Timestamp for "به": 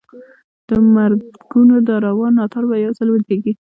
2.69-2.75